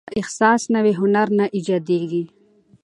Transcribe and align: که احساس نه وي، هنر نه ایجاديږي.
که 0.09 0.11
احساس 0.19 0.61
نه 0.73 0.79
وي، 0.83 0.93
هنر 1.01 1.27
نه 1.39 1.45
ایجاديږي. 1.57 2.23